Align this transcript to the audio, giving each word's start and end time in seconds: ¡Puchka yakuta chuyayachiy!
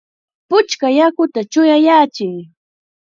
¡Puchka 0.49 0.87
yakuta 0.97 1.39
chuyayachiy! 1.51 2.37